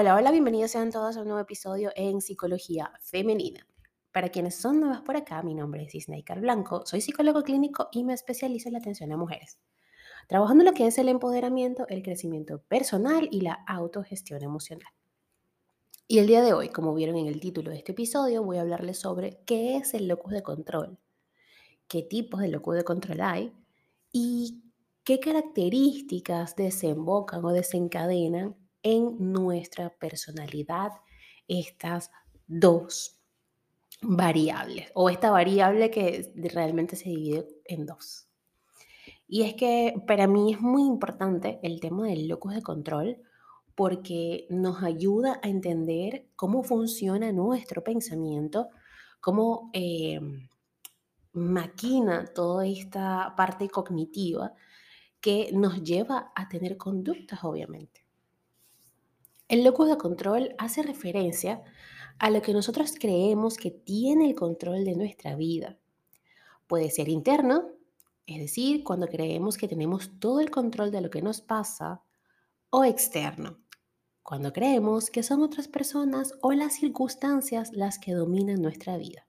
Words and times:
Hola, 0.00 0.14
hola, 0.14 0.30
bienvenidos 0.30 0.70
sean 0.70 0.92
todos 0.92 1.16
a 1.16 1.22
un 1.22 1.26
nuevo 1.26 1.40
episodio 1.40 1.90
en 1.96 2.20
Psicología 2.20 2.92
Femenina. 3.00 3.66
Para 4.12 4.28
quienes 4.28 4.54
son 4.54 4.78
nuevas 4.78 5.00
por 5.00 5.16
acá, 5.16 5.42
mi 5.42 5.56
nombre 5.56 5.82
es 5.82 5.92
Isnaikar 5.92 6.38
Blanco, 6.38 6.86
soy 6.86 7.00
psicólogo 7.00 7.42
clínico 7.42 7.88
y 7.90 8.04
me 8.04 8.12
especializo 8.12 8.68
en 8.68 8.74
la 8.74 8.78
atención 8.78 9.10
a 9.10 9.16
mujeres, 9.16 9.58
trabajando 10.28 10.62
en 10.62 10.66
lo 10.66 10.72
que 10.72 10.86
es 10.86 10.98
el 10.98 11.08
empoderamiento, 11.08 11.84
el 11.88 12.04
crecimiento 12.04 12.62
personal 12.62 13.28
y 13.32 13.40
la 13.40 13.54
autogestión 13.66 14.44
emocional. 14.44 14.92
Y 16.06 16.20
el 16.20 16.28
día 16.28 16.42
de 16.42 16.52
hoy, 16.52 16.68
como 16.68 16.94
vieron 16.94 17.16
en 17.16 17.26
el 17.26 17.40
título 17.40 17.72
de 17.72 17.78
este 17.78 17.90
episodio, 17.90 18.44
voy 18.44 18.58
a 18.58 18.60
hablarles 18.60 19.00
sobre 19.00 19.40
qué 19.46 19.78
es 19.78 19.94
el 19.94 20.06
locus 20.06 20.32
de 20.32 20.44
control, 20.44 20.96
qué 21.88 22.04
tipos 22.04 22.38
de 22.38 22.46
locus 22.46 22.76
de 22.76 22.84
control 22.84 23.20
hay 23.20 23.52
y 24.12 24.62
qué 25.02 25.18
características 25.18 26.54
desembocan 26.54 27.44
o 27.44 27.50
desencadenan 27.50 28.54
en 28.82 29.32
nuestra 29.32 29.90
personalidad 29.90 30.92
estas 31.46 32.10
dos 32.46 33.18
variables 34.00 34.90
o 34.94 35.10
esta 35.10 35.30
variable 35.30 35.90
que 35.90 36.32
realmente 36.52 36.96
se 36.96 37.08
divide 37.08 37.48
en 37.64 37.86
dos. 37.86 38.28
Y 39.26 39.42
es 39.42 39.54
que 39.54 39.94
para 40.06 40.26
mí 40.26 40.52
es 40.52 40.60
muy 40.60 40.82
importante 40.82 41.58
el 41.62 41.80
tema 41.80 42.06
del 42.06 42.28
locus 42.28 42.54
de 42.54 42.62
control 42.62 43.18
porque 43.74 44.46
nos 44.50 44.82
ayuda 44.82 45.38
a 45.42 45.48
entender 45.48 46.26
cómo 46.34 46.62
funciona 46.64 47.30
nuestro 47.30 47.84
pensamiento, 47.84 48.68
cómo 49.20 49.70
eh, 49.72 50.18
maquina 51.32 52.24
toda 52.34 52.66
esta 52.66 53.34
parte 53.36 53.68
cognitiva 53.68 54.52
que 55.20 55.50
nos 55.52 55.82
lleva 55.82 56.32
a 56.34 56.48
tener 56.48 56.76
conductas, 56.76 57.44
obviamente. 57.44 58.07
El 59.48 59.64
locus 59.64 59.88
de 59.88 59.96
control 59.96 60.54
hace 60.58 60.82
referencia 60.82 61.62
a 62.18 62.28
lo 62.28 62.42
que 62.42 62.52
nosotros 62.52 62.92
creemos 63.00 63.56
que 63.56 63.70
tiene 63.70 64.28
el 64.28 64.34
control 64.34 64.84
de 64.84 64.94
nuestra 64.94 65.36
vida. 65.36 65.78
Puede 66.66 66.90
ser 66.90 67.08
interno, 67.08 67.70
es 68.26 68.40
decir, 68.40 68.84
cuando 68.84 69.08
creemos 69.08 69.56
que 69.56 69.66
tenemos 69.66 70.10
todo 70.20 70.40
el 70.40 70.50
control 70.50 70.90
de 70.90 71.00
lo 71.00 71.08
que 71.08 71.22
nos 71.22 71.40
pasa, 71.40 72.02
o 72.68 72.84
externo, 72.84 73.58
cuando 74.22 74.52
creemos 74.52 75.08
que 75.08 75.22
son 75.22 75.42
otras 75.42 75.68
personas 75.68 76.34
o 76.42 76.52
las 76.52 76.74
circunstancias 76.74 77.72
las 77.72 77.98
que 77.98 78.12
dominan 78.12 78.60
nuestra 78.60 78.98
vida. 78.98 79.26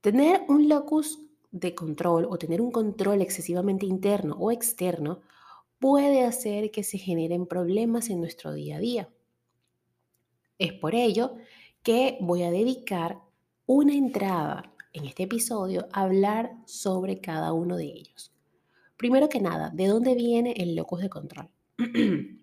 Tener 0.00 0.42
un 0.46 0.68
locus 0.68 1.18
de 1.50 1.74
control 1.74 2.28
o 2.30 2.38
tener 2.38 2.60
un 2.60 2.70
control 2.70 3.22
excesivamente 3.22 3.86
interno 3.86 4.36
o 4.38 4.52
externo 4.52 5.20
puede 5.82 6.24
hacer 6.24 6.70
que 6.70 6.84
se 6.84 6.96
generen 6.96 7.44
problemas 7.44 8.08
en 8.08 8.20
nuestro 8.20 8.52
día 8.52 8.76
a 8.76 8.78
día. 8.78 9.08
Es 10.56 10.72
por 10.74 10.94
ello 10.94 11.34
que 11.82 12.18
voy 12.20 12.44
a 12.44 12.52
dedicar 12.52 13.18
una 13.66 13.92
entrada 13.92 14.72
en 14.92 15.06
este 15.06 15.24
episodio 15.24 15.88
a 15.92 16.02
hablar 16.02 16.52
sobre 16.66 17.20
cada 17.20 17.52
uno 17.52 17.76
de 17.76 17.86
ellos. 17.86 18.32
Primero 18.96 19.28
que 19.28 19.40
nada, 19.40 19.70
¿de 19.74 19.88
dónde 19.88 20.14
viene 20.14 20.54
el 20.56 20.76
locus 20.76 21.00
de 21.02 21.10
control? 21.10 21.50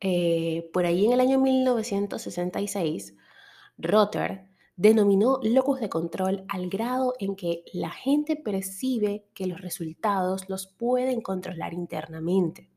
Eh, 0.00 0.70
por 0.72 0.86
ahí 0.86 1.06
en 1.06 1.12
el 1.12 1.18
año 1.18 1.40
1966, 1.40 3.16
Rotter 3.78 4.47
denominó 4.78 5.40
locus 5.42 5.80
de 5.80 5.88
control 5.88 6.44
al 6.46 6.70
grado 6.70 7.12
en 7.18 7.34
que 7.34 7.64
la 7.72 7.90
gente 7.90 8.36
percibe 8.36 9.26
que 9.34 9.48
los 9.48 9.60
resultados 9.60 10.48
los 10.48 10.68
pueden 10.68 11.20
controlar 11.20 11.74
internamente. 11.74 12.70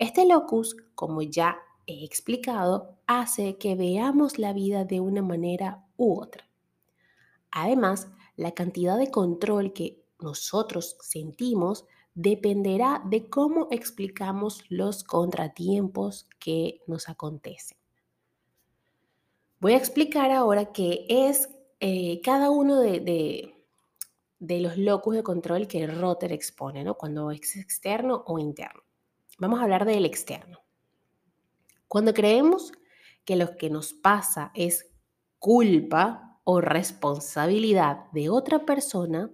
Este 0.00 0.26
locus, 0.26 0.76
como 0.96 1.22
ya 1.22 1.56
he 1.86 2.04
explicado, 2.04 2.98
hace 3.06 3.58
que 3.58 3.76
veamos 3.76 4.40
la 4.40 4.52
vida 4.52 4.84
de 4.84 4.98
una 4.98 5.22
manera 5.22 5.86
u 5.96 6.20
otra. 6.20 6.50
Además, 7.52 8.08
la 8.34 8.50
cantidad 8.50 8.98
de 8.98 9.12
control 9.12 9.72
que 9.72 10.04
nosotros 10.20 10.96
sentimos 11.00 11.84
dependerá 12.14 13.00
de 13.06 13.30
cómo 13.30 13.68
explicamos 13.70 14.64
los 14.68 15.04
contratiempos 15.04 16.28
que 16.40 16.80
nos 16.88 17.08
acontecen. 17.08 17.83
Voy 19.64 19.72
a 19.72 19.78
explicar 19.78 20.30
ahora 20.30 20.74
qué 20.74 21.06
es 21.08 21.48
eh, 21.80 22.20
cada 22.22 22.50
uno 22.50 22.80
de, 22.80 23.54
los 24.38 24.76
locus 24.76 25.16
de 25.16 25.22
control 25.22 25.66
que 25.68 25.82
el 25.82 26.32
expone, 26.32 26.84
¿no? 26.84 26.98
Cuando 26.98 27.30
es 27.30 27.56
externo 27.56 28.24
o 28.26 28.38
interno. 28.38 28.82
Vamos 29.38 29.60
a 29.60 29.62
hablar 29.62 29.86
del 29.86 30.04
externo. 30.04 30.58
Cuando 31.88 32.12
creemos 32.12 32.72
que 33.24 33.36
lo 33.36 33.56
que 33.56 33.70
nos 33.70 33.94
pasa 33.94 34.52
es 34.54 34.90
culpa 35.38 36.38
o 36.44 36.60
responsabilidad 36.60 38.10
de 38.12 38.28
otra 38.28 38.66
persona, 38.66 39.30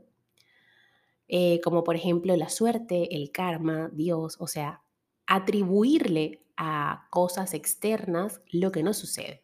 eh, 1.26 1.60
como 1.60 1.82
por 1.82 1.96
ejemplo 1.96 2.36
la 2.36 2.50
suerte, 2.50 3.16
el 3.16 3.32
karma, 3.32 3.90
Dios, 3.92 4.36
o 4.38 4.46
sea, 4.46 4.84
atribuirle 5.26 6.46
a 6.56 7.08
cosas 7.10 7.52
externas 7.52 8.40
lo 8.52 8.70
que 8.70 8.84
nos 8.84 8.96
sucede. 8.96 9.42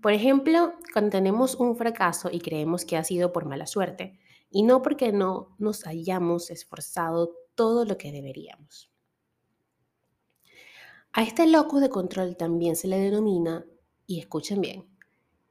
Por 0.00 0.12
ejemplo, 0.14 0.72
cuando 0.94 1.10
tenemos 1.10 1.56
un 1.56 1.76
fracaso 1.76 2.30
y 2.32 2.40
creemos 2.40 2.86
que 2.86 2.96
ha 2.96 3.04
sido 3.04 3.32
por 3.32 3.44
mala 3.44 3.66
suerte 3.66 4.18
y 4.50 4.62
no 4.62 4.80
porque 4.80 5.12
no 5.12 5.54
nos 5.58 5.86
hayamos 5.86 6.50
esforzado 6.50 7.34
todo 7.54 7.84
lo 7.84 7.98
que 7.98 8.10
deberíamos. 8.10 8.90
A 11.12 11.22
este 11.22 11.46
locus 11.46 11.82
de 11.82 11.90
control 11.90 12.36
también 12.36 12.76
se 12.76 12.88
le 12.88 12.98
denomina, 12.98 13.66
y 14.06 14.20
escuchen 14.20 14.60
bien, 14.60 14.86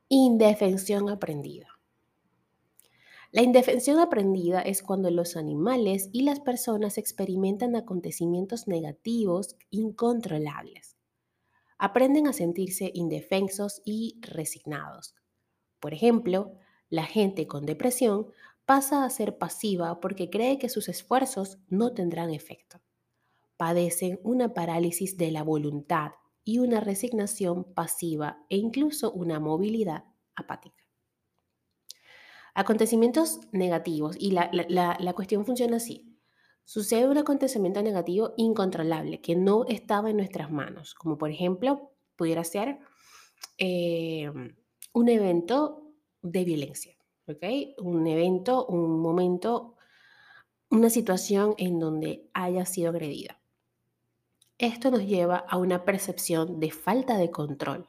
indefensión 0.08 1.10
aprendida. 1.10 1.68
La 3.32 3.44
indefensión 3.44 4.00
aprendida 4.00 4.62
es 4.62 4.82
cuando 4.82 5.12
los 5.12 5.38
animales 5.38 6.10
y 6.12 6.24
las 6.24 6.40
personas 6.40 6.98
experimentan 6.98 7.76
acontecimientos 7.76 8.68
negativos 8.68 9.56
incontrolables 9.70 10.99
aprenden 11.80 12.28
a 12.28 12.34
sentirse 12.34 12.92
indefensos 12.94 13.82
y 13.86 14.20
resignados. 14.22 15.16
Por 15.80 15.94
ejemplo, 15.94 16.58
la 16.90 17.06
gente 17.06 17.48
con 17.48 17.66
depresión 17.66 18.28
pasa 18.66 19.04
a 19.04 19.10
ser 19.10 19.38
pasiva 19.38 20.00
porque 20.00 20.30
cree 20.30 20.60
que 20.60 20.70
sus 20.70 20.90
esfuerzos 20.90 21.58
no 21.70 21.94
tendrán 21.94 22.30
efecto. 22.32 22.82
Padecen 23.58 24.20
una 24.24 24.54
parálisis 24.54 25.18
de 25.18 25.32
la 25.32 25.44
voluntad 25.44 26.12
y 26.44 26.60
una 26.60 26.82
resignación 26.82 27.64
pasiva 27.74 28.46
e 28.50 28.58
incluso 28.58 29.12
una 29.12 29.40
movilidad 29.40 30.04
apática. 30.36 30.84
Acontecimientos 32.54 33.40
negativos, 33.52 34.16
y 34.20 34.32
la, 34.32 34.50
la 34.52 35.14
cuestión 35.14 35.46
funciona 35.46 35.78
así 35.78 36.19
sucede 36.70 37.08
un 37.08 37.18
acontecimiento 37.18 37.82
negativo 37.82 38.36
incontrolable 38.38 39.22
que 39.22 39.36
no 39.36 39.66
estaba 39.66 40.12
en 40.12 40.18
nuestras 40.18 40.52
manos, 40.52 40.94
como 40.94 41.18
por 41.18 41.32
ejemplo 41.32 41.94
pudiera 42.16 42.44
ser 42.44 42.78
eh, 43.58 44.32
un 44.94 45.10
evento 45.10 45.82
de 46.22 46.44
violencia, 46.44 46.96
Un 47.80 48.06
evento, 48.06 48.68
un 48.68 49.00
momento, 49.00 49.78
una 50.70 50.92
situación 50.92 51.56
en 51.58 51.80
donde 51.80 52.30
haya 52.36 52.68
sido 52.68 52.92
agredida. 52.92 53.42
Esto 54.60 54.92
nos 54.92 55.08
lleva 55.08 55.38
a 55.38 55.58
una 55.58 55.86
percepción 55.86 56.60
de 56.60 56.70
falta 56.70 57.18
de 57.18 57.32
control. 57.32 57.88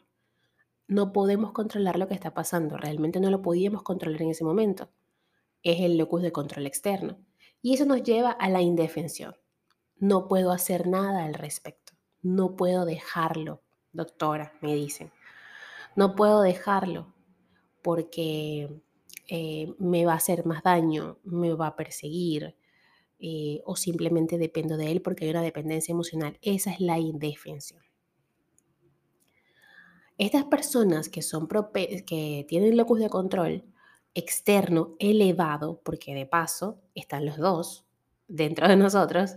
No 0.88 1.12
podemos 1.12 1.52
controlar 1.52 1.98
lo 1.98 2.08
que 2.08 2.14
está 2.14 2.32
pasando, 2.32 2.78
realmente 2.78 3.20
no 3.20 3.28
lo 3.28 3.42
podíamos 3.42 3.82
controlar 3.82 4.22
en 4.22 4.30
ese 4.30 4.44
momento. 4.44 4.88
Es 5.62 5.80
el 5.80 5.98
locus 5.98 6.22
de 6.22 6.32
control 6.32 6.66
externo. 6.66 7.18
Y 7.62 7.74
eso 7.74 7.84
nos 7.84 8.02
lleva 8.02 8.30
a 8.30 8.48
la 8.48 8.62
indefensión. 8.62 9.36
No 9.98 10.28
puedo 10.28 10.50
hacer 10.50 10.86
nada 10.86 11.24
al 11.24 11.34
respecto. 11.34 11.92
No 12.22 12.56
puedo 12.56 12.84
dejarlo, 12.84 13.62
doctora, 13.92 14.54
me 14.62 14.74
dicen. 14.74 15.12
No 15.96 16.14
puedo 16.14 16.40
dejarlo 16.42 17.14
porque 17.82 18.82
eh, 19.28 19.74
me 19.78 20.04
va 20.04 20.14
a 20.14 20.16
hacer 20.16 20.46
más 20.46 20.62
daño, 20.62 21.18
me 21.24 21.52
va 21.54 21.68
a 21.68 21.76
perseguir 21.76 22.56
eh, 23.18 23.60
o 23.64 23.76
simplemente 23.76 24.38
dependo 24.38 24.76
de 24.76 24.90
él 24.90 25.02
porque 25.02 25.24
hay 25.24 25.30
una 25.30 25.42
dependencia 25.42 25.92
emocional. 25.92 26.38
Esa 26.42 26.72
es 26.72 26.80
la 26.80 26.98
indefensión. 26.98 27.82
Estas 30.16 30.44
personas 30.44 31.08
que, 31.08 31.22
son 31.22 31.48
que 31.48 32.44
tienen 32.48 32.76
locus 32.76 33.00
de 33.00 33.08
control 33.08 33.64
externo 34.14 34.96
elevado, 34.98 35.80
porque 35.84 36.14
de 36.14 36.26
paso 36.26 36.80
están 36.94 37.26
los 37.26 37.36
dos 37.38 37.86
dentro 38.28 38.68
de 38.68 38.76
nosotros, 38.76 39.34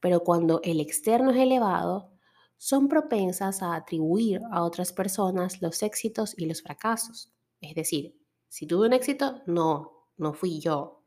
pero 0.00 0.20
cuando 0.20 0.60
el 0.64 0.80
externo 0.80 1.30
es 1.30 1.38
elevado, 1.38 2.12
son 2.56 2.88
propensas 2.88 3.62
a 3.62 3.74
atribuir 3.74 4.40
a 4.52 4.62
otras 4.64 4.92
personas 4.92 5.60
los 5.62 5.82
éxitos 5.82 6.34
y 6.38 6.46
los 6.46 6.62
fracasos. 6.62 7.32
Es 7.60 7.74
decir, 7.74 8.16
si 8.48 8.66
tuve 8.66 8.86
un 8.86 8.92
éxito, 8.92 9.42
no, 9.46 10.08
no 10.16 10.32
fui 10.32 10.60
yo. 10.60 11.04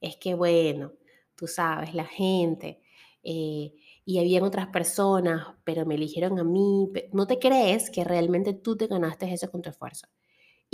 Es 0.00 0.16
que 0.16 0.34
bueno, 0.34 0.92
tú 1.36 1.46
sabes, 1.46 1.94
la 1.94 2.04
gente, 2.04 2.82
eh, 3.22 3.74
y 4.04 4.18
habían 4.18 4.42
otras 4.44 4.68
personas, 4.68 5.46
pero 5.64 5.86
me 5.86 5.94
eligieron 5.94 6.38
a 6.38 6.44
mí, 6.44 6.88
no 7.12 7.26
te 7.26 7.38
crees 7.38 7.90
que 7.90 8.04
realmente 8.04 8.52
tú 8.52 8.76
te 8.76 8.86
ganaste 8.88 9.32
eso 9.32 9.50
con 9.50 9.62
tu 9.62 9.70
esfuerzo. 9.70 10.06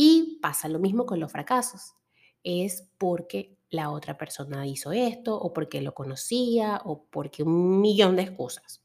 Y 0.00 0.38
pasa 0.40 0.68
lo 0.68 0.78
mismo 0.78 1.06
con 1.06 1.18
los 1.18 1.32
fracasos. 1.32 1.96
Es 2.44 2.88
porque 2.98 3.58
la 3.68 3.90
otra 3.90 4.16
persona 4.16 4.64
hizo 4.64 4.92
esto 4.92 5.36
o 5.36 5.52
porque 5.52 5.82
lo 5.82 5.92
conocía 5.92 6.80
o 6.84 7.08
porque 7.10 7.42
un 7.42 7.80
millón 7.80 8.14
de 8.14 8.22
excusas. 8.22 8.80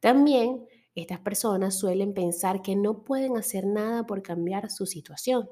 También 0.00 0.66
estas 0.94 1.20
personas 1.20 1.78
suelen 1.78 2.14
pensar 2.14 2.62
que 2.62 2.74
no 2.76 3.04
pueden 3.04 3.36
hacer 3.36 3.66
nada 3.66 4.06
por 4.06 4.22
cambiar 4.22 4.70
su 4.70 4.86
situación. 4.86 5.50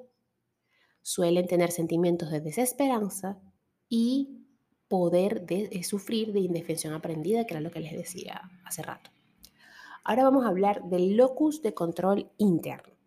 Suelen 1.03 1.47
tener 1.47 1.73
sentimientos 1.73 2.31
de 2.31 2.41
desesperanza 2.41 3.39
y 3.87 4.47
poder 4.89 5.45
de, 5.45 5.83
sufrir 5.85 6.33
de 6.33 6.41
indefensión 6.41 6.95
aprendida, 6.95 7.45
que 7.45 7.53
era 7.53 7.61
lo 7.61 7.71
que 7.71 7.81
les 7.81 7.93
decía 7.93 8.51
hace 8.65 8.81
rato. 8.81 9.11
Ahora 10.05 10.25
vamos 10.25 10.47
a 10.47 10.49
hablar 10.49 10.85
del 10.85 11.19
locus 11.19 11.61
de 11.61 11.75
control 11.75 12.31
interno. 12.39 13.00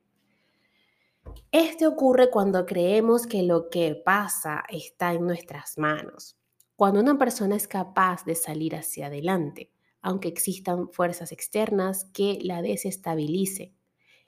Este 1.53 1.85
ocurre 1.85 2.31
cuando 2.31 2.65
creemos 2.65 3.27
que 3.27 3.43
lo 3.43 3.69
que 3.69 3.93
pasa 3.93 4.63
está 4.69 5.13
en 5.13 5.27
nuestras 5.27 5.77
manos. 5.77 6.35
Cuando 6.75 6.99
una 6.99 7.19
persona 7.19 7.55
es 7.55 7.67
capaz 7.67 8.25
de 8.25 8.33
salir 8.33 8.75
hacia 8.75 9.05
adelante, 9.05 9.71
aunque 10.01 10.29
existan 10.29 10.89
fuerzas 10.89 11.31
externas 11.31 12.05
que 12.05 12.39
la 12.41 12.63
desestabilicen. 12.63 13.77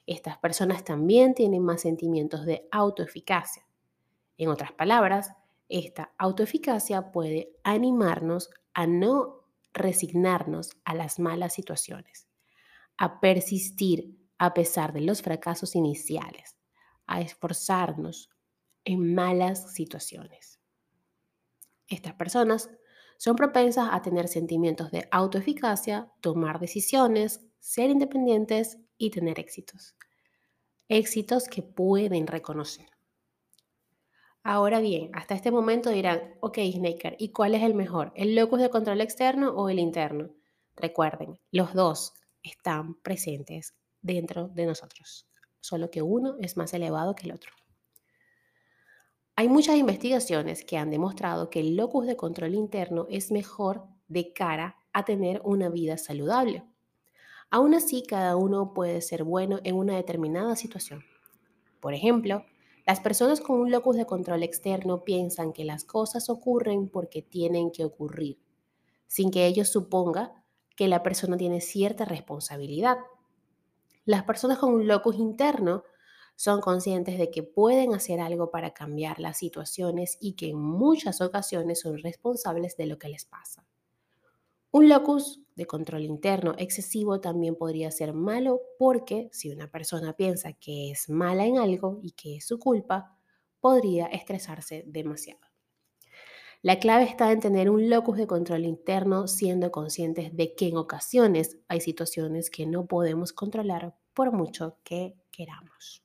Estas 0.06 0.38
personas 0.38 0.84
también 0.84 1.34
tienen 1.34 1.64
más 1.64 1.82
sentimientos 1.82 2.46
de 2.46 2.68
autoeficacia. 2.72 3.66
En 4.38 4.50
otras 4.50 4.74
palabras, 4.74 5.32
esta 5.68 6.14
autoeficacia 6.20 7.12
puede 7.12 7.56
animarnos 7.64 8.52
a 8.76 8.86
no 8.86 9.48
resignarnos 9.74 10.78
a 10.84 10.94
las 10.94 11.18
malas 11.18 11.54
situaciones, 11.54 12.28
a 12.98 13.20
persistir 13.20 14.16
a 14.38 14.54
pesar 14.54 14.94
de 14.94 15.02
los 15.02 15.24
fracasos 15.24 15.76
iniciales, 15.76 16.55
a 17.08 17.22
esforzarnos 17.22 18.30
en 18.84 19.14
malas 19.16 19.74
situaciones. 19.74 20.60
Estas 21.88 22.14
personas 22.14 22.70
son 23.18 23.36
propensas 23.36 23.90
a 23.92 24.02
tener 24.02 24.28
sentimientos 24.28 24.92
de 24.92 25.08
autoeficacia, 25.12 26.12
tomar 26.22 26.60
decisiones, 26.60 27.42
ser 27.60 27.90
independientes 27.90 28.78
y 28.98 29.10
tener 29.10 29.40
éxitos. 29.40 29.96
Éxitos 30.88 31.48
que 31.48 31.64
pueden 31.64 32.28
reconocer. 32.28 32.88
Ahora 34.44 34.80
bien, 34.80 35.10
hasta 35.14 35.34
este 35.34 35.50
momento 35.50 35.90
dirán, 35.90 36.36
ok, 36.40 36.60
Snaker, 36.72 37.16
¿y 37.18 37.32
cuál 37.32 37.56
es 37.56 37.64
el 37.64 37.74
mejor? 37.74 38.12
¿El 38.16 38.36
locus 38.36 38.60
de 38.60 38.70
control 38.70 39.02
externo 39.02 39.50
o 39.50 39.70
el 39.70 39.80
interno? 39.80 40.30
Recuerden, 40.76 41.40
los 41.52 41.74
dos 41.74 42.14
están 42.44 42.94
presentes 43.02 43.74
dentro 44.02 44.50
de 44.50 44.68
nosotros, 44.68 45.28
solo 45.66 45.90
que 45.90 46.02
uno 46.02 46.36
es 46.40 46.58
más 46.58 46.74
elevado 46.74 47.16
que 47.16 47.26
el 47.26 47.34
otro. 47.34 47.52
Hay 49.36 49.50
muchas 49.50 49.76
investigaciones 49.76 50.64
que 50.64 50.78
han 50.78 50.92
demostrado 50.92 51.50
que 51.50 51.60
el 51.60 51.76
locus 51.76 52.08
de 52.08 52.16
control 52.16 52.56
interno 52.56 53.06
es 53.10 53.32
mejor 53.32 53.86
de 54.08 54.32
cara 54.32 54.78
a 54.94 55.04
tener 55.04 55.42
una 55.44 55.70
vida 55.70 55.98
saludable. 55.98 56.64
Aún 57.50 57.74
así, 57.74 58.04
cada 58.04 58.38
uno 58.38 58.74
puede 58.74 59.02
ser 59.02 59.24
bueno 59.24 59.60
en 59.64 59.76
una 59.76 59.96
determinada 59.96 60.56
situación. 60.56 61.04
Por 61.82 61.94
ejemplo, 61.94 62.46
las 62.86 63.00
personas 63.00 63.42
con 63.42 63.60
un 63.60 63.72
locus 63.72 63.98
de 63.98 64.06
control 64.06 64.44
externo 64.44 65.04
piensan 65.04 65.54
que 65.54 65.66
las 65.66 65.84
cosas 65.84 66.30
ocurren 66.30 66.88
porque 66.88 67.22
tienen 67.22 67.72
que 67.72 67.84
ocurrir, 67.84 68.40
sin 69.08 69.32
que 69.32 69.48
ellos 69.48 69.70
suponga 69.70 70.44
que 70.76 70.88
la 70.88 71.04
persona 71.04 71.36
tiene 71.36 71.62
cierta 71.62 72.06
responsabilidad. 72.06 72.98
Las 74.06 74.24
personas 74.24 74.58
con 74.58 74.74
un 74.74 74.88
locus 74.88 75.16
interno 75.18 75.84
son 76.36 76.62
conscientes 76.62 77.18
de 77.18 77.30
que 77.30 77.44
pueden 77.44 77.94
hacer 77.94 78.20
algo 78.22 78.52
para 78.52 78.74
cambiar 78.74 79.20
las 79.20 79.38
situaciones 79.38 80.18
y 80.22 80.34
que 80.36 80.50
en 80.50 80.58
muchas 80.60 81.22
ocasiones 81.22 81.82
son 81.82 81.98
responsables 81.98 82.78
de 82.78 82.86
lo 82.88 82.98
que 82.98 83.10
les 83.10 83.26
pasa. 83.26 83.66
Un 84.70 84.90
locus 84.90 85.42
de 85.56 85.66
control 85.66 86.04
interno 86.04 86.54
excesivo 86.60 87.20
también 87.20 87.56
podría 87.56 87.90
ser 87.90 88.14
malo 88.14 88.62
porque 88.78 89.28
si 89.32 89.50
una 89.50 89.72
persona 89.72 90.14
piensa 90.16 90.54
que 90.54 90.92
es 90.92 91.10
mala 91.10 91.46
en 91.48 91.58
algo 91.58 92.00
y 92.04 92.12
que 92.12 92.36
es 92.36 92.46
su 92.46 92.60
culpa, 92.60 93.18
podría 93.60 94.06
estresarse 94.06 94.84
demasiado. 94.86 95.45
La 96.66 96.80
clave 96.80 97.04
está 97.04 97.32
en 97.32 97.42
tener 97.42 97.70
un 97.70 97.92
locus 97.92 98.18
de 98.18 98.26
control 98.26 98.66
interno 98.66 99.28
siendo 99.28 99.72
conscientes 99.72 100.36
de 100.36 100.56
que 100.56 100.70
en 100.70 100.78
ocasiones 100.78 101.60
hay 101.68 101.80
situaciones 101.80 102.50
que 102.50 102.66
no 102.66 102.88
podemos 102.88 103.34
controlar 103.34 103.96
por 104.16 104.32
mucho 104.32 104.80
que 104.84 105.14
queramos. 105.30 106.02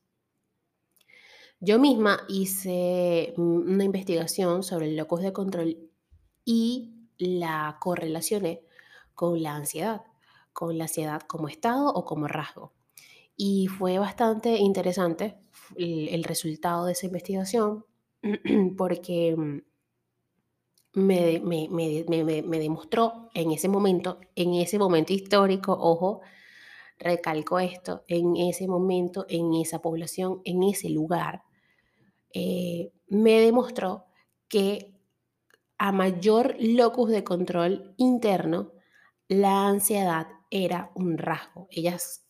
Yo 1.59 1.79
misma 1.79 2.19
hice 2.29 3.33
una 3.37 3.83
investigación 3.83 4.61
sobre 4.61 4.89
el 4.89 4.97
locus 4.97 5.23
de 5.23 5.33
control 5.33 5.89
y 6.45 7.07
la 7.17 7.77
correlacioné 7.81 8.61
con 9.15 9.41
la 9.41 9.55
ansiedad, 9.55 10.03
con 10.53 10.77
la 10.77 10.83
ansiedad 10.83 11.23
como 11.23 11.47
estado 11.47 11.91
o 11.91 12.05
como 12.05 12.27
rasgo. 12.27 12.71
Y 13.35 13.65
fue 13.65 13.97
bastante 13.97 14.57
interesante 14.57 15.39
el, 15.75 16.23
resultado 16.23 16.85
de 16.85 16.91
esa 16.91 17.07
investigación 17.07 17.83
porque 18.77 19.63
me, 20.93 21.39
me, 21.39 21.67
me, 21.69 22.43
me, 22.43 22.59
demostró 22.59 23.29
en 23.33 23.51
ese 23.51 23.67
momento, 23.69 24.19
en 24.35 24.55
ese 24.55 24.77
momento 24.77 25.13
histórico, 25.13 25.73
ojo, 25.73 26.21
recalco 26.99 27.59
esto, 27.59 28.03
en 28.07 28.35
ese 28.35 28.67
momento, 28.67 29.25
en 29.29 29.53
esa 29.55 29.81
población, 29.81 30.41
en 30.45 30.63
ese 30.63 30.89
lugar, 30.89 31.43
eh, 32.33 32.91
me 33.07 33.39
demostró 33.39 34.05
que 34.47 34.93
a 35.77 35.91
mayor 35.91 36.55
locus 36.59 37.09
de 37.09 37.23
control 37.23 37.95
interno, 37.97 38.73
la 39.27 39.67
ansiedad 39.67 40.27
era 40.51 40.91
un 40.93 41.17
rasgo. 41.17 41.67
Ellas 41.71 42.27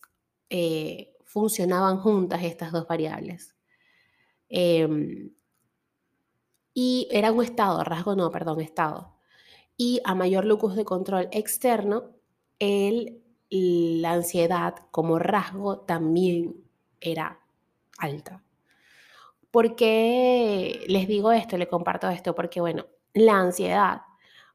eh, 0.49 1.15
funcionaban 1.25 1.97
juntas 1.97 2.43
estas 2.43 2.71
dos 2.71 2.88
variables. 2.88 3.55
Em, 4.47 5.33
y 6.73 7.07
era 7.11 7.31
un 7.31 7.43
estado, 7.43 7.83
rasgo 7.83 8.15
no, 8.15 8.31
perdón, 8.31 8.61
estado. 8.61 9.13
Y 9.77 10.01
a 10.05 10.15
mayor 10.15 10.45
locus 10.45 10.75
de 10.75 10.85
control 10.85 11.27
externo, 11.31 12.11
el, 12.59 13.23
la 13.49 14.13
ansiedad 14.13 14.75
como 14.91 15.19
rasgo 15.19 15.79
también 15.79 16.63
era 16.99 17.39
alta. 17.97 18.43
¿Por 19.49 19.75
qué 19.75 20.85
les 20.87 21.07
digo 21.07 21.31
esto, 21.31 21.57
le 21.57 21.67
comparto 21.67 22.09
esto? 22.09 22.33
Porque, 22.35 22.61
bueno, 22.61 22.85
la 23.13 23.37
ansiedad. 23.37 24.01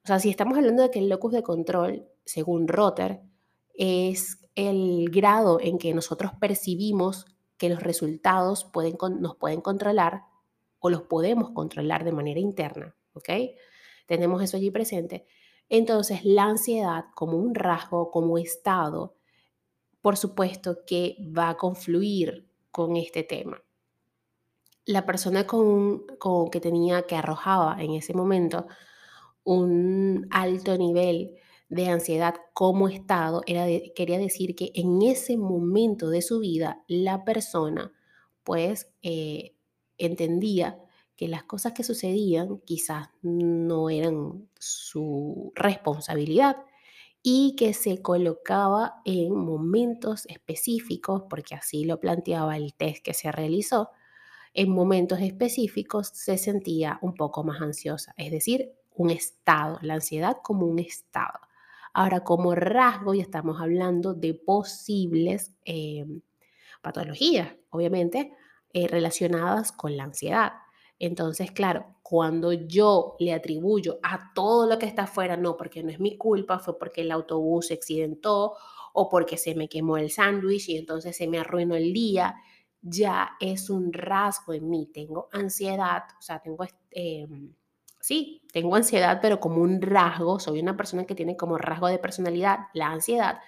O 0.02 0.06
sea, 0.06 0.20
si 0.20 0.30
estamos 0.30 0.56
hablando 0.56 0.82
de 0.82 0.90
que 0.90 1.00
el 1.00 1.08
locus 1.08 1.32
de 1.32 1.42
control, 1.42 2.06
según 2.25 2.66
Rotter, 2.66 3.20
es 3.75 4.38
el 4.54 5.11
grado 5.11 5.61
en 5.61 5.76
que 5.76 5.92
nosotros 5.92 6.32
percibimos 6.40 7.26
que 7.58 7.68
los 7.68 7.82
resultados 7.82 8.64
pueden, 8.64 8.96
nos 9.20 9.37
pueden 9.37 9.61
controlar 9.61 10.23
o 10.87 10.90
los 10.90 11.02
podemos 11.02 11.50
controlar 11.50 12.05
de 12.05 12.12
manera 12.12 12.40
interna, 12.40 12.95
¿ok? 13.12 13.28
Tenemos 14.07 14.43
eso 14.43 14.57
allí 14.57 14.71
presente. 14.71 15.26
Entonces, 15.69 16.25
la 16.25 16.45
ansiedad 16.45 17.07
como 17.14 17.37
un 17.37 17.55
rasgo, 17.55 18.11
como 18.11 18.38
estado, 18.38 19.16
por 20.00 20.16
supuesto 20.16 20.85
que 20.87 21.16
va 21.37 21.50
a 21.50 21.57
confluir 21.57 22.49
con 22.71 22.97
este 22.97 23.25
tema 23.25 23.61
la 24.87 25.05
persona 25.05 25.47
con, 25.47 26.07
que 26.50 26.61
tenía, 26.61 27.02
que 27.02 27.16
arrojaba 27.16 27.76
en 27.81 27.93
ese 27.93 28.14
momento 28.14 28.66
un 29.45 30.28
alto 30.31 30.78
nivel 30.78 31.35
de 31.69 31.88
ansiedad 31.88 32.37
como 32.55 32.88
estado, 32.88 33.43
era 33.47 33.66
quería 33.95 34.19
decir 34.19 34.55
que 34.55 34.71
en 34.75 35.02
ese 35.02 35.37
momento 35.37 36.09
de 36.09 36.23
su 36.23 36.38
vida 36.38 36.85
la 36.87 37.25
persona 37.25 37.93
pues 38.45 38.93
eh, 39.02 39.56
entendía 39.99 40.79
que 41.17 41.29
las 41.29 41.45
cosas 41.45 41.73
que 41.73 41.83
sucedían 41.85 42.59
quizás 42.65 43.09
no 43.23 43.91
eran 43.91 44.49
su 44.59 45.53
responsabilidad 45.55 46.57
y 47.23 47.57
que 47.57 47.75
se 47.75 48.03
colocaba 48.03 49.00
en 49.05 49.35
momentos 49.35 50.26
específicos, 50.26 51.25
porque 51.29 51.55
así 51.55 51.85
lo 51.85 51.99
planteaba 51.99 52.57
el 52.57 52.75
test 52.75 53.03
que 53.03 53.15
se 53.15 53.33
realizó, 53.33 53.91
en 54.55 54.71
momentos 54.71 55.21
específicos 55.21 56.09
se 56.15 56.38
sentía 56.38 56.99
un 57.03 57.15
poco 57.15 57.45
más 57.45 57.61
ansiosa, 57.61 58.15
es 58.17 58.31
decir, 58.31 58.73
un 58.95 59.11
estado, 59.11 59.79
la 59.83 59.95
ansiedad 59.95 60.38
como 60.43 60.67
un 60.67 60.79
estado. 60.79 61.41
Ahora, 61.93 62.21
como 62.21 62.55
rasgo, 62.55 63.15
ya 63.15 63.23
estamos 63.23 63.61
hablando 63.61 64.15
de 64.15 64.35
posibles 64.35 65.53
em, 65.65 66.21
patologías, 66.83 67.57
obviamente, 67.71 68.33
eh, 68.76 68.88
relacionadas 68.88 69.73
con 69.73 69.97
la 69.97 70.04
ansiedad. 70.04 70.52
Entonces, 70.99 71.50
claro, 71.50 71.97
cuando 72.02 72.52
yo 72.52 73.16
le 73.18 73.33
atribuyo 73.33 73.99
a 74.02 74.35
todo 74.35 74.66
lo 74.66 74.78
que 74.78 74.85
está 74.85 75.04
afuera, 75.04 75.35
no, 75.38 75.56
porque 75.56 75.83
no 75.83 75.88
es 75.88 75.99
mi 75.99 76.18
culpa, 76.18 76.59
fue 76.59 76.78
porque 76.78 77.00
el 77.00 77.11
autobús 77.11 77.68
se 77.68 77.75
accidentó 77.75 78.52
o 78.92 79.09
porque 79.09 79.38
se 79.38 79.54
me 79.54 79.71
quemó 79.71 79.97
el 79.97 80.11
sándwich 80.11 80.68
y 80.68 80.76
entonces 80.76 81.16
se 81.16 81.26
me 81.26 81.38
arruinó 81.38 81.75
el 81.75 81.95
día, 81.95 82.35
ya 82.83 83.30
es 83.40 83.71
un 83.71 83.95
rasgo 83.95 84.52
en 84.52 84.68
mí. 84.68 84.90
Tengo 84.92 85.30
ansiedad, 85.33 86.02
o 86.18 86.21
sea, 86.21 86.40
tengo, 86.40 86.66
eh, 86.90 87.26
sí, 87.99 88.42
tengo 88.52 88.76
ansiedad, 88.76 89.21
pero 89.23 89.40
como 89.40 89.62
un 89.62 89.80
rasgo, 89.80 90.38
soy 90.38 90.61
una 90.61 90.76
persona 90.76 91.06
que 91.06 91.14
tiene 91.14 91.35
como 91.35 91.56
rasgo 91.56 91.88
de 91.88 91.99
personalidad 91.99 92.59
la 92.75 92.88
ansiedad. 92.88 93.38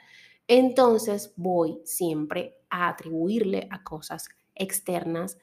Entonces 0.47 1.35
voy 1.37 1.83
siempre 1.85 2.63
a 2.71 2.89
atribuirle 2.89 3.69
a 3.71 3.85
cosas 3.85 4.31
externas 4.59 5.39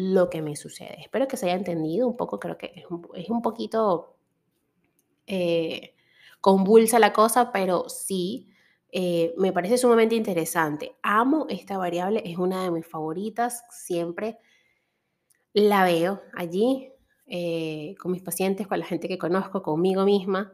lo 0.00 0.30
que 0.30 0.42
me 0.42 0.54
sucede. 0.54 1.00
Espero 1.00 1.26
que 1.26 1.36
se 1.36 1.46
haya 1.46 1.56
entendido 1.56 2.06
un 2.06 2.16
poco, 2.16 2.38
creo 2.38 2.56
que 2.56 2.72
es 3.14 3.28
un, 3.30 3.42
poquito 3.42 4.16
eh, 5.26 5.96
convulsa 6.40 7.00
la 7.00 7.12
cosa, 7.12 7.50
pero 7.50 7.88
sí, 7.88 8.48
eh, 8.92 9.34
me 9.38 9.52
parece 9.52 9.76
sumamente 9.76 10.14
interesante. 10.14 10.94
Amo 11.02 11.46
esta 11.48 11.78
variable, 11.78 12.22
es 12.24 12.38
una 12.38 12.62
de 12.62 12.70
mis 12.70 12.86
favoritas, 12.86 13.64
siempre 13.70 14.38
la 15.52 15.82
veo 15.82 16.22
allí 16.32 16.92
eh, 17.26 17.96
con 17.98 18.12
mis 18.12 18.22
pacientes, 18.22 18.68
con 18.68 18.78
la 18.78 18.86
gente 18.86 19.08
que 19.08 19.18
conozco, 19.18 19.62
conmigo 19.62 20.04
misma, 20.04 20.52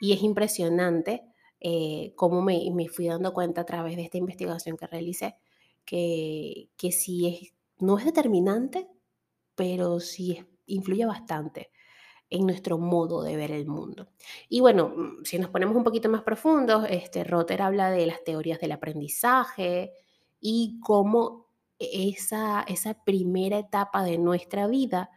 y 0.00 0.14
es 0.14 0.22
impresionante 0.22 1.22
cómo 2.14 2.40
me, 2.42 2.70
me, 2.72 2.88
fui 2.88 3.08
dando 3.08 3.34
cuenta 3.34 3.62
a 3.62 3.66
través 3.66 3.96
de 3.96 4.04
esta 4.04 4.16
investigación 4.16 4.76
que 4.76 4.86
realicé, 4.86 5.36
que, 5.84 6.70
que 6.76 6.92
si 6.92 7.26
es 7.26 7.55
no 7.78 7.98
es 7.98 8.04
determinante, 8.04 8.88
pero 9.54 10.00
sí 10.00 10.44
influye 10.66 11.06
bastante 11.06 11.70
en 12.28 12.46
nuestro 12.46 12.78
modo 12.78 13.22
de 13.22 13.36
ver 13.36 13.52
el 13.52 13.66
mundo. 13.66 14.08
Y 14.48 14.60
bueno, 14.60 14.88
mm, 14.88 15.24
si 15.24 15.38
nos 15.38 15.50
ponemos 15.50 15.76
un 15.76 15.84
poquito 15.84 16.08
más 16.08 16.22
profundos, 16.22 16.86
este, 16.90 17.24
Rotter 17.24 17.62
habla 17.62 17.90
de 17.90 18.06
las 18.06 18.24
teorías 18.24 18.60
del 18.60 18.72
aprendizaje 18.72 19.92
y 20.40 20.80
cómo 20.80 21.46
esa, 21.78 22.62
esa 22.62 23.04
primera 23.04 23.58
etapa 23.58 24.02
de 24.02 24.18
nuestra 24.18 24.66
vida 24.66 25.10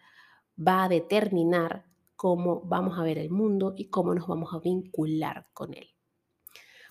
va 0.58 0.84
a 0.84 0.90
determinar 0.90 1.86
cómo 2.16 2.62
vamos 2.66 3.00
a 3.00 3.04
ver 3.04 3.18
el 3.18 3.30
mundo 3.30 3.74
y 3.78 3.90
cómo 3.90 4.14
nos 4.14 4.28
vamos 4.28 4.54
a 4.54 4.60
vincular 4.60 5.48
con 5.54 5.74
él. 5.74 5.88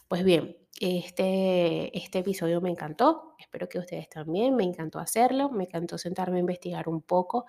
Pues 0.08 0.24
bien, 0.24 0.56
este, 0.80 1.96
este 1.96 2.20
episodio 2.20 2.62
me 2.62 2.70
encantó, 2.70 3.34
espero 3.38 3.68
que 3.68 3.78
ustedes 3.78 4.08
también, 4.08 4.56
me 4.56 4.64
encantó 4.64 5.00
hacerlo, 5.00 5.50
me 5.50 5.64
encantó 5.64 5.98
sentarme 5.98 6.38
a 6.38 6.40
investigar 6.40 6.88
un 6.88 7.02
poco 7.02 7.44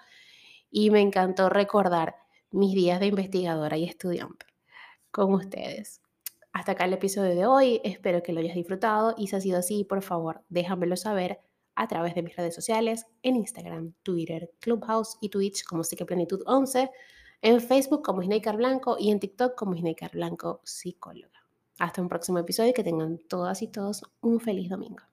y 0.70 0.90
me 0.90 1.00
encantó 1.00 1.48
recordar 1.48 2.16
mis 2.52 2.76
días 2.76 3.00
de 3.00 3.08
investigadora 3.08 3.78
y 3.78 3.86
estudiante 3.86 4.46
con 5.10 5.34
ustedes. 5.34 6.02
Hasta 6.52 6.74
acá 6.74 6.84
el 6.84 6.92
episodio 6.92 7.34
de 7.34 7.46
hoy, 7.46 7.80
espero 7.86 8.22
que 8.24 8.34
lo 8.34 8.42
hayas 8.42 8.56
disfrutado 8.56 9.16
y 9.18 9.28
si 9.28 9.38
ha 9.38 9.42
sido 9.42 9.60
así, 9.60 9.86
por 9.86 10.02
favor, 10.02 10.44
déjamelo 10.50 10.98
saber 10.98 11.40
a 11.76 11.88
través 11.88 12.14
de 12.14 12.24
mis 12.24 12.36
redes 12.36 12.54
sociales, 12.54 13.06
en 13.24 13.38
Instagram, 13.38 13.94
Twitter, 14.04 14.52
Clubhouse 14.60 15.18
y 15.22 15.30
Twitch 15.30 15.64
como 15.64 15.86
Psiqueplenitud 15.86 16.42
11, 16.46 16.92
en 17.42 17.62
Facebook 17.62 18.04
como 18.04 18.22
Snaker 18.22 18.58
Blanco 18.58 18.98
y 19.00 19.12
en 19.12 19.22
TikTok 19.22 19.56
como 19.56 19.78
Snaker 19.78 20.12
Blanco 20.12 20.60
Psicóloga. 20.66 21.39
Hasta 21.80 22.02
un 22.02 22.10
próximo 22.10 22.38
episodio 22.38 22.70
y 22.70 22.74
que 22.74 22.84
tengan 22.84 23.18
todas 23.28 23.62
y 23.64 23.68
todos 23.68 24.04
un 24.22 24.40
feliz 24.40 24.70
domingo. 24.70 25.09